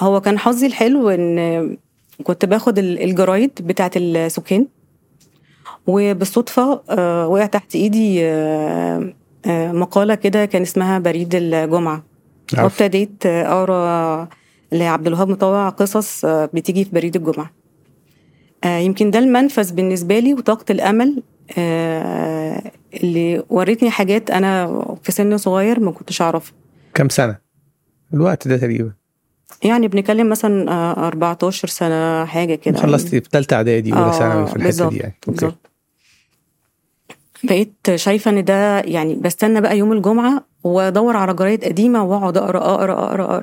[0.00, 1.76] هو كان حظي الحلو إن
[2.24, 4.66] كنت باخد ال- الجرايد بتاعه السكان
[5.86, 9.14] وبالصدفة آه وقع تحت إيدي آه
[9.46, 12.04] آه مقالة كده كان اسمها بريد الجمعة.
[12.58, 14.28] وابتديت أقرأ
[14.72, 17.50] لعبد الوهاب مطوع قصص بتيجي في بريد الجمعة.
[18.64, 21.22] يمكن ده المنفذ بالنسبة لي وطاقة الأمل
[22.94, 26.52] اللي ورتني حاجات أنا في سن صغير ما كنتش أعرفها.
[26.94, 27.38] كم سنة؟
[28.14, 28.92] الوقت ده تقريبا.
[29.64, 32.78] يعني بنتكلم مثلا آه، 14 سنة حاجة كده.
[32.78, 35.14] خلصتي في ثالثه إعدادي أولى آه، ثانوي في الحتة دي يعني.
[35.26, 35.70] بالظبط.
[37.44, 42.58] بقيت شايفة إن ده يعني بستنى بقى يوم الجمعة وأدور على جرايد قديمة وأقعد أقرأ
[42.58, 43.40] أقرأ أقرأ أقرأ.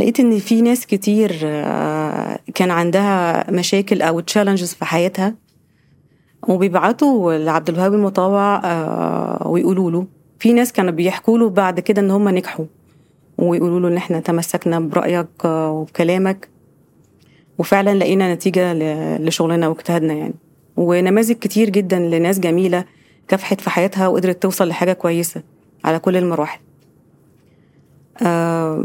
[0.00, 5.34] لقيت إن في ناس كتير آه، كان عندها مشاكل أو تشالنجز في حياتها
[6.48, 10.06] وبيبعتوا لعبد الوهاب المطوع آه، ويقولوا له.
[10.38, 12.64] في ناس كانوا بيحكوا له بعد كده إن هم نجحوا.
[13.40, 16.48] ويقولوا له إن إحنا تمسكنا برأيك آه، وبكلامك.
[17.58, 18.72] وفعلا لقينا نتيجة
[19.18, 20.34] لشغلنا واجتهادنا يعني.
[20.76, 22.84] ونماذج كتير جدا لناس جميلة
[23.28, 25.42] كافحت في حياتها وقدرت توصل لحاجة كويسة
[25.84, 26.60] على كل المراحل.
[28.22, 28.84] آه،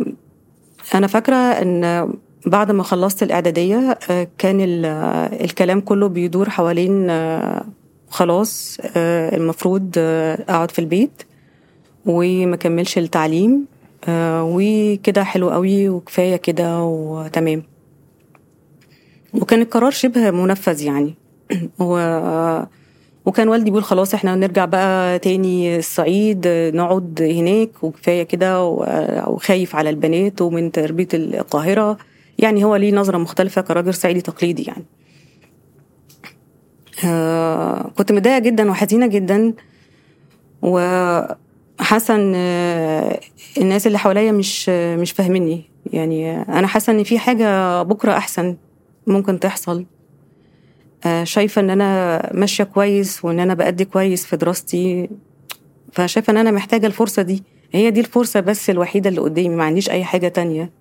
[0.95, 2.13] أنا فاكرة إن
[2.45, 4.85] بعد ما خلصت الإعدادية آه، كان ال-
[5.43, 7.11] الكلام كله بيدور حوالين
[8.09, 9.91] خلاص المفروض
[10.49, 11.23] أقعد في البيت
[12.05, 13.65] وما كملش التعليم.
[14.09, 17.63] وكده حلو قوي وكفاية كده وتمام.
[19.33, 21.13] وكان القرار شبه منفذ يعني.
[21.79, 21.97] و
[23.25, 28.85] وكان والدي بيقول خلاص إحنا نرجع بقى تاني الصعيد نقعد هناك وكفاية كده و-
[29.27, 31.97] وخايف على البنات ومن تربية القاهرة.
[32.39, 34.85] يعني هو ليه نظرة مختلفة كراجل صعيدي تقليدي يعني.
[37.05, 39.53] آه كنت متضايقة جدا وحزينة جدا.
[41.79, 43.19] وحاسه إن آه،
[43.57, 45.63] الناس اللي حواليا مش آه، مش فاهميني.
[45.93, 48.55] يعني آه، أنا حاسة إن في حاجة بكرة أحسن
[49.07, 49.85] ممكن تحصل.
[51.23, 55.09] شايفة إن أنا ماشية كويس وإن أنا بأدي كويس في دراستي.
[55.91, 57.43] فشايفة إن أنا محتاجة الفرصة دي.
[57.71, 60.71] هي دي الفرصة بس الوحيدة اللي قدامي ما عنديش أي حاجة تانية.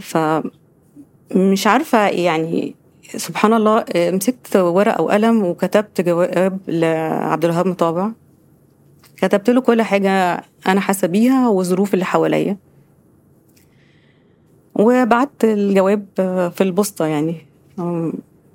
[0.00, 0.18] ف
[1.34, 2.74] مش عارفة يعني
[3.16, 8.10] سبحان الله مسكت ورقة وقلم وكتبت جواب لعبد الوهاب مطابع.
[9.22, 12.56] كتبت له كل حاجة أنا حاسة بيها والظروف اللي حواليا
[14.74, 16.06] وبعت الجواب
[16.54, 17.36] في البوسطة يعني.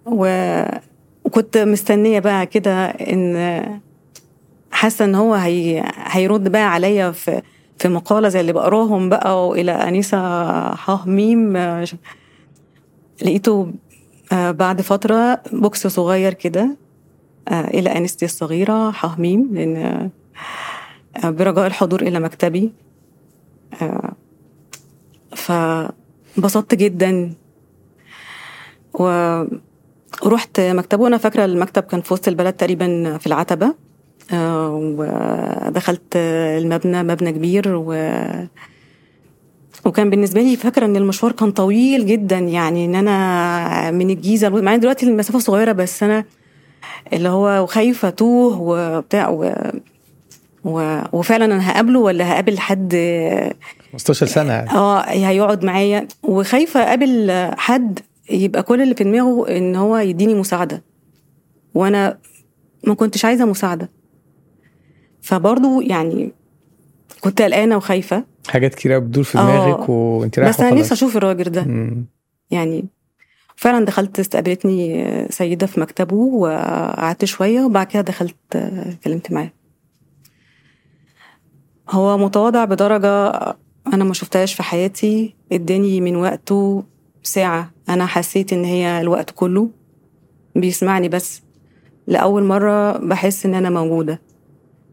[0.06, 3.64] وكنت مستنية بقى كده إن
[4.72, 5.84] حاسة إن هو هي...
[5.96, 7.42] هيرد بقى عليا في
[7.80, 10.18] في مقالة زي اللي بقراهم بقى وإلى أنيسة
[10.76, 11.58] ح ميم
[13.22, 13.72] لقيته
[14.32, 16.78] آه، بعد فترة box صغير كده
[17.48, 20.10] آه، إلى أنستي الصغيرة ح ميم آه،
[21.24, 22.72] برجاء الحضور إلى مكتبي.
[23.82, 24.14] آه،
[25.36, 27.34] فبسطت جدا.
[28.94, 31.08] ورحت مكتبه.
[31.08, 33.76] أنا فاكرة المكتب كان في وسط البلد تقريبا في العتبة.
[34.34, 37.64] آه، ودخلت المبنى مبنى كبير.
[37.68, 37.94] و
[39.86, 42.38] وكان بالنسبة لي فاكرة إن المشوار كان طويل جدا.
[42.38, 46.26] يعني إن أنا من الجيزة مع دلوقتي المسافة صغيرة بس أنا
[47.14, 49.30] اللي هو وخايفه اتوه وبتاع.
[49.30, 49.54] و...
[50.63, 51.00] و...
[51.13, 52.94] وفعلا أنا هقابله ولا هقابل حد؟
[53.91, 54.69] 15 سنة يعني.
[54.69, 56.07] آه هيقعد معايا.
[56.23, 60.84] وخايفة أقابل حد يبقى كل اللي في دماغه إن هو يديني مساعدة.
[61.73, 62.18] وأنا
[62.88, 63.90] ما كنتش عايزة مساعدة.
[65.22, 66.31] فبرضه يعني
[67.22, 68.24] كنت قلقانة وخايفة.
[68.50, 69.41] حاجات كتيره بتدور في آه.
[69.41, 70.79] دماغك وأنت رايحة بس أنا.
[70.79, 71.63] نفسي أشوف الراجل ده.
[71.63, 72.06] مم.
[72.51, 72.85] يعني
[73.56, 79.51] فعلا دخلت استقبلتني سيدة في مكتبه وقعدت شوية وبعد كده دخلت اتكلمت معاه.
[81.90, 83.28] هو متواضع بدرجة
[83.94, 85.36] أنا ما شفتهاش في حياتي.
[85.52, 86.84] اداني من وقته
[87.24, 89.70] ساعة أنا حسيت إن هي الوقت كله
[90.56, 91.42] بيسمعني بس.
[92.08, 94.22] لأول مرة بحس إن أنا موجودة.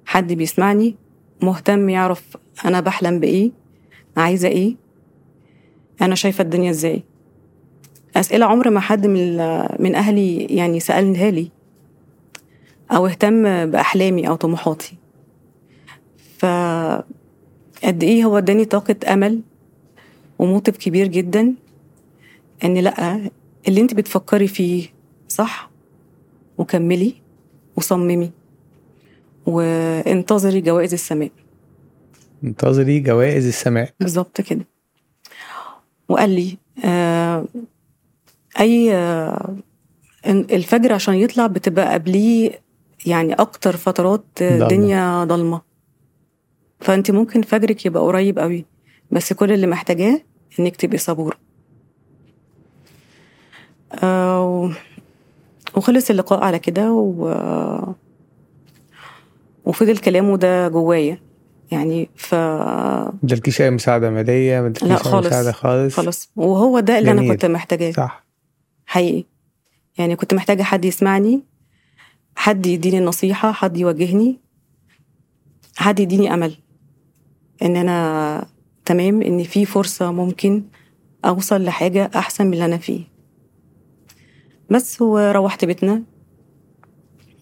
[0.07, 0.97] حد بيسمعني
[1.43, 3.51] مهتم يعرف أنا بحلم بإيه
[4.17, 4.77] عايزة إيه
[6.03, 7.03] أنا شايفة الدنيا إزاي.
[8.17, 9.37] أسئلة عمر ما حد من
[9.79, 11.51] من أهلي يعني سألها لي
[12.91, 14.97] أو اهتم بأحلامي أو طموحاتي.
[16.39, 16.45] ف
[17.85, 19.41] قد إيه هو اداني طاقة أمل
[20.39, 21.55] وموتيف كبير جدا
[22.65, 23.31] إن لأ
[23.69, 24.89] اللي أنت بتفكري فيه
[25.29, 25.71] صح
[26.59, 27.15] وكملي
[27.77, 28.31] وصممي
[29.47, 31.31] وانتظري جوائز السماء.
[32.45, 33.91] انتظري جوائز السماء.
[34.01, 34.67] بالظبط كده.
[36.09, 37.45] وقال لي آه
[38.61, 39.57] أي آه
[40.27, 42.61] الفجر عشان يطلع بتبقى قبليه
[43.07, 44.25] يعني أكتر فترات.
[44.41, 45.74] الدنيا ضلمة.
[46.81, 48.65] فأنت ممكن فجرك يبقى قريب قوي
[49.11, 50.21] بس كل اللي محتاجاه
[50.61, 51.37] إنك تبقي صبوره
[54.03, 54.71] آه
[55.77, 57.35] وخلص اللقاء على كده و...
[59.65, 61.19] وفضل كلامه ده جوايا.
[61.71, 62.35] يعني ف
[63.23, 65.27] مدلكيش أي مساعدة مالية؟ مدلكيش لا أي خالص.
[65.27, 67.33] مساعدة خالص؟ خلاص وهو ده اللي أنا جميل.
[67.33, 67.91] كنت محتاجاه.
[67.93, 68.25] صح.
[68.87, 69.25] حقيقي.
[69.99, 71.43] يعني كنت محتاجة حد يسمعني
[72.37, 74.41] حد يديني النصيحة حد يوجهني
[75.77, 76.57] حد يديني أمل.
[77.63, 78.47] إن أنا
[78.85, 80.63] تمام إن في فرصة ممكن
[81.25, 83.01] أوصل لحاجة أحسن من اللي أنا فيه.
[84.71, 86.03] بس وروحت بيتنا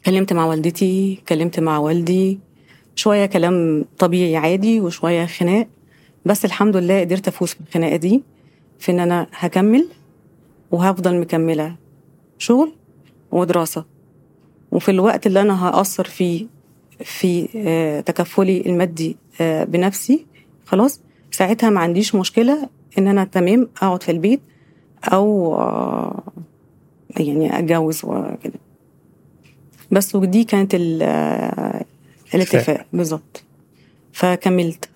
[0.07, 2.39] كلمت مع والدتي كلمت مع والدي
[2.95, 5.69] شوية كلام طبيعي عادي وشوية خناق
[6.27, 8.23] بس الحمد لله قدرت أفوز في الخناقة دي
[8.79, 9.89] في إن أنا هكمل
[10.71, 11.77] وهفضل مكملة
[12.39, 12.73] شغل
[13.33, 13.85] ودراسة.
[14.73, 16.47] وفي الوقت اللي أنا هأثر فيه
[17.01, 20.27] في آه، تكفلي المادي آه، بنفسي
[20.67, 21.01] خلاص.
[21.31, 22.69] ساعتها ما عنديش مشكلة
[22.99, 24.41] إن أنا تمام أقعد في البيت
[25.05, 26.23] أو آه،
[27.21, 28.59] يعني أتجوز وكده.
[29.91, 31.03] بس ودي كانت ال-
[32.35, 32.87] الاتفاق.
[32.93, 33.45] بالظبط.
[34.13, 34.89] فكملت.